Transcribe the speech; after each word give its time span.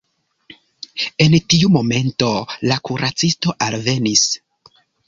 En 1.25 1.35
tiu 1.55 1.71
momento 1.75 2.31
la 2.73 2.79
kuracisto 2.89 3.57
alvenis. 3.69 4.27